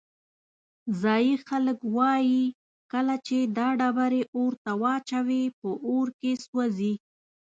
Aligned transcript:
ځایی 1.01 1.33
خلک 1.47 1.79
وایي 1.95 2.43
کله 2.91 3.15
چې 3.27 3.37
دا 3.57 3.67
ډبرې 3.79 4.21
اور 4.37 4.53
ته 4.63 4.71
واچوې 4.81 5.43
په 5.59 5.69
اور 5.89 6.07
کې 6.19 6.31
سوځي. 6.45 6.93